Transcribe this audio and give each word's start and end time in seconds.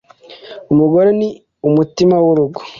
Umugore 0.71 1.09
ni 1.19 1.29
umutima 1.67 2.15
w’urugo. 2.23 2.59